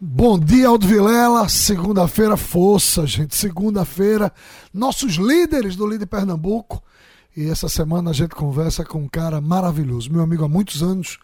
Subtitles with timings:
[0.00, 1.48] Bom dia, Aldo Vilela.
[1.48, 3.34] Segunda-feira, força, gente.
[3.34, 4.32] Segunda-feira,
[4.72, 6.80] nossos líderes do Líder Pernambuco.
[7.36, 11.18] E essa semana a gente conversa com um cara maravilhoso, meu amigo há muitos anos,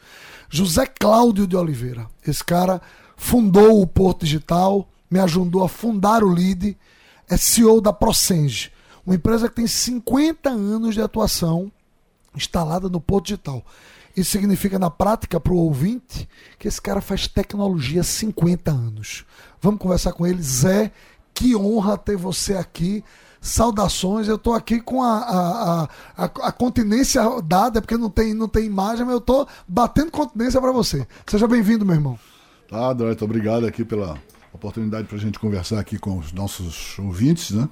[0.50, 2.08] José Cláudio de Oliveira.
[2.26, 2.82] Esse cara
[3.16, 6.76] fundou o Porto Digital, me ajudou a fundar o LID,
[7.30, 8.72] é CEO da Procenge,
[9.06, 11.70] uma empresa que tem 50 anos de atuação
[12.34, 13.64] instalada no Porto Digital.
[14.16, 16.28] Isso significa, na prática, para o ouvinte,
[16.58, 19.24] que esse cara faz tecnologia há 50 anos.
[19.60, 20.40] Vamos conversar com ele.
[20.40, 20.92] Zé,
[21.34, 23.02] que honra ter você aqui.
[23.40, 28.48] Saudações, eu estou aqui com a, a, a, a, continência dada, porque não tem, não
[28.48, 31.06] tem imagem, mas eu estou batendo continência para você.
[31.26, 32.18] Seja bem-vindo, meu irmão.
[32.70, 34.16] Tá, Dorito, obrigado aqui pela
[34.50, 37.68] oportunidade para a gente conversar aqui com os nossos ouvintes, né?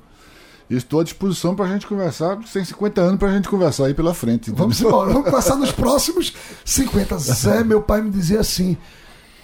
[0.78, 2.38] Estou à disposição para a gente conversar.
[2.52, 4.50] Tem 50 anos para a gente conversar aí pela frente.
[4.50, 6.32] Vamos embora, vamos passar nos próximos
[6.64, 7.18] 50.
[7.20, 8.76] Zé, meu pai me dizia assim,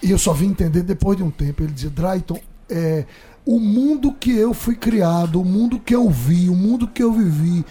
[0.02, 1.62] e eu só vim entender depois de um tempo.
[1.62, 3.04] Ele dizia, Drayton, é,
[3.44, 7.12] o mundo que eu fui criado, o mundo que eu vi, o mundo que eu
[7.12, 7.64] vivi,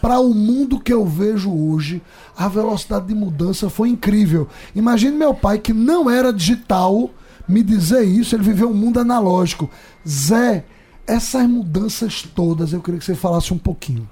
[0.00, 2.02] para o mundo que eu vejo hoje,
[2.36, 4.48] a velocidade de mudança foi incrível.
[4.74, 7.08] Imagine meu pai, que não era digital,
[7.48, 9.70] me dizer isso, ele viveu um mundo analógico.
[10.06, 10.64] Zé,
[11.06, 14.08] essas mudanças todas, eu queria que você falasse um pouquinho.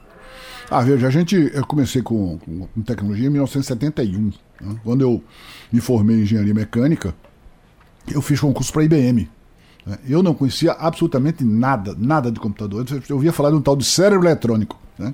[0.71, 4.33] Ah, veja, a gente, eu comecei com, com, com tecnologia em 1971.
[4.61, 4.77] Né?
[4.85, 5.23] Quando eu
[5.73, 7.15] me formei em engenharia mecânica,
[8.09, 9.29] eu fiz concurso para a IBM.
[9.85, 9.99] Né?
[10.09, 12.87] Eu não conhecia absolutamente nada, nada de computador.
[13.09, 14.79] Eu ouvia falar de um tal de cérebro eletrônico.
[14.97, 15.13] Né?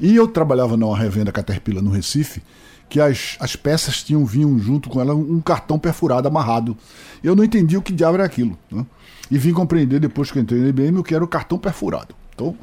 [0.00, 2.42] E eu trabalhava numa revenda Caterpillar no Recife,
[2.88, 6.76] que as, as peças tinham vinham junto com ela um cartão perfurado amarrado.
[7.22, 8.56] Eu não entendia o que diabo era aquilo.
[8.70, 8.84] Né?
[9.30, 12.14] E vim compreender depois que entrei na IBM o que era o cartão perfurado.
[12.34, 12.56] Então,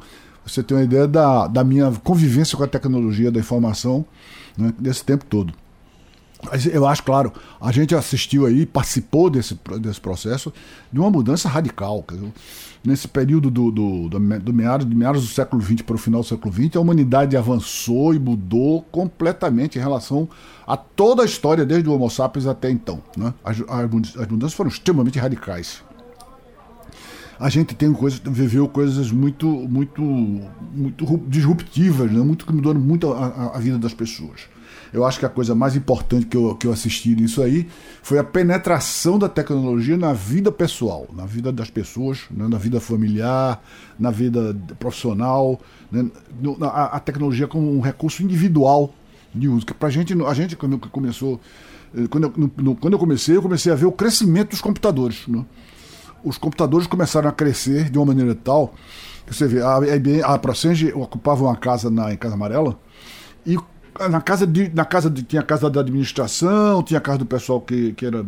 [0.46, 4.04] você tem uma ideia da, da minha convivência com a tecnologia da informação
[4.56, 4.72] né,
[5.04, 5.52] tempo todo.
[6.44, 10.52] Mas eu acho, claro, a gente assistiu aí, participou desse, desse processo
[10.92, 12.04] de uma mudança radical.
[12.84, 16.20] Nesse período do, do, do, do meados, do meados do século XX para o final
[16.20, 20.28] do século XX, a humanidade avançou e mudou completamente em relação
[20.66, 23.02] a toda a história, desde o Homo sapiens até então.
[23.16, 23.32] Né?
[23.42, 25.82] As, as mudanças foram extremamente radicais
[27.38, 32.20] a gente tem coisas, viveu coisas muito, muito, muito disruptivas, né?
[32.20, 34.48] muito que muito a, a, vida das pessoas.
[34.92, 37.68] Eu acho que a coisa mais importante que eu, que eu assisti nisso aí
[38.02, 42.46] foi a penetração da tecnologia na vida pessoal, na vida das pessoas, né?
[42.48, 43.62] na vida familiar,
[43.98, 46.08] na vida profissional, né?
[46.62, 48.94] a, a, tecnologia como um recurso individual
[49.34, 49.66] de uso.
[49.66, 51.40] Para gente, a gente quando começou,
[51.96, 55.26] eh, quando eu, no, quando eu comecei, eu comecei a ver o crescimento dos computadores.
[55.26, 55.44] Né?
[56.22, 58.74] os computadores começaram a crescer de uma maneira tal
[59.26, 59.78] você vê, a,
[60.26, 62.78] a, a Procenge ocupava uma casa na, em Casa Amarela
[63.46, 63.56] e
[64.10, 67.26] na casa de, na casa de, tinha a casa da administração, tinha a casa do
[67.26, 68.24] pessoal que, que era,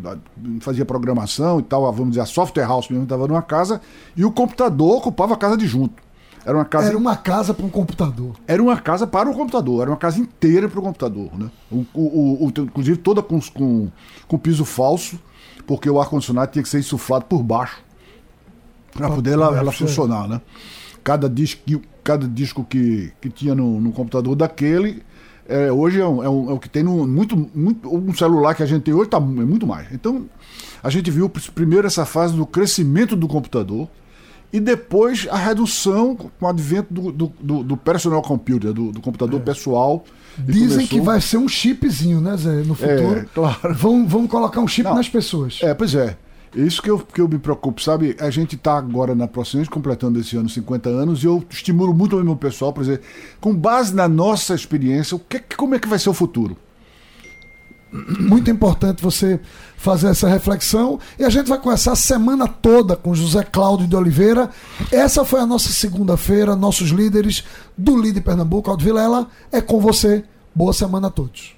[0.61, 3.81] fazia programação e tal, vamos dizer, a software house mesmo estava numa casa,
[4.17, 6.07] e o computador ocupava a casa de junto.
[6.45, 8.37] Era uma casa, era uma casa para um computador.
[8.47, 11.37] Era uma casa para o computador, era uma casa inteira para o computador.
[11.37, 11.51] Né?
[11.69, 13.89] O, o, o, inclusive toda com, com,
[14.29, 15.19] com piso falso,
[15.67, 17.83] porque o ar-condicionado tinha que ser insuflado por baixo
[18.93, 20.41] para poder ela, ela funcionar, né?
[21.03, 21.61] Cada disco,
[22.03, 25.03] cada disco que, que tinha no, no computador daquele,
[25.49, 27.95] é, hoje é, um, é, um, é, o que tem no, muito, muito.
[27.95, 29.89] Um celular que a gente tem hoje tá, é muito mais.
[29.93, 30.27] Então,
[30.83, 33.89] a gente viu primeiro essa fase do crescimento do computador
[34.53, 39.01] e depois a redução com o advento do, do, do, do personal computer, do, do
[39.01, 39.45] computador é.
[39.45, 40.05] pessoal.
[40.39, 40.89] Dizem começou...
[40.89, 42.63] que vai ser um chipzinho, né, Zé?
[42.63, 43.21] No é, futuro.
[43.21, 43.75] É, claro.
[43.75, 45.61] Vão, vão colocar um chip Não, nas pessoas.
[45.63, 46.17] É, pois é.
[46.55, 48.17] Isso que eu, que eu me preocupo, sabe?
[48.21, 52.17] A gente está agora na Procente, completando esse ano 50 anos, e eu estimulo muito
[52.17, 53.01] o meu pessoal para dizer,
[53.41, 56.57] com base na nossa experiência, o que, como é que vai ser o futuro?
[57.93, 59.41] Muito importante você
[59.77, 60.99] fazer essa reflexão.
[61.19, 64.51] E a gente vai começar a semana toda com José Cláudio de Oliveira.
[64.91, 67.45] Essa foi a nossa segunda-feira, nossos líderes
[67.77, 69.29] do Líder Pernambuco, Aldo Vilela.
[69.53, 70.25] É com você.
[70.55, 71.55] Boa semana a todos.